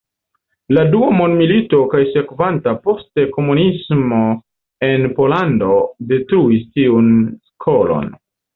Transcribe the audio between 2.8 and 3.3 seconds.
poste